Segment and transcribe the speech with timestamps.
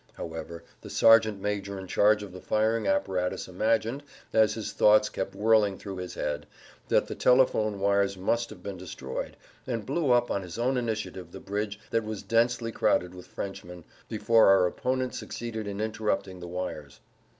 [0.15, 4.01] However, the sergeant major in charge of the firing apparatus imagined,
[4.33, 6.47] as his thoughts kept whirling through his head,
[6.87, 9.37] that the telephone wires must have been destroyed,
[9.67, 13.83] and blew up on his own initiative the bridge that was densely crowded with Frenchmen,
[14.09, 16.99] before our opponent succeeded in interrupting the wires.